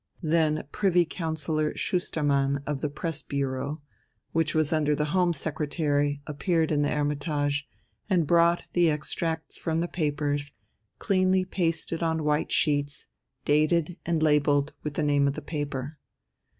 Then 0.23 0.63
Privy 0.71 1.05
Councillor 1.05 1.75
Schustermann 1.75 2.63
of 2.65 2.81
the 2.81 2.89
Press 2.89 3.21
Bureau, 3.21 3.83
which 4.31 4.55
was 4.55 4.73
under 4.73 4.95
the 4.95 5.13
Home 5.13 5.31
Secretary, 5.31 6.23
appeared 6.25 6.71
in 6.71 6.81
the 6.81 6.89
"Hermitage," 6.89 7.67
and 8.09 8.25
brought 8.25 8.65
the 8.73 8.89
extracts 8.89 9.57
from 9.59 9.79
the 9.79 9.87
papers, 9.87 10.53
cleanly 10.97 11.45
pasted 11.45 12.01
on 12.01 12.23
white 12.23 12.51
sheets, 12.51 13.05
dated 13.45 13.95
and 14.03 14.23
labelled 14.23 14.73
with 14.81 14.95
the 14.95 15.03
name 15.03 15.27
of 15.27 15.35
the 15.35 15.41
paper. 15.43 15.99